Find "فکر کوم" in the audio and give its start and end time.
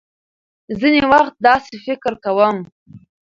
1.85-2.57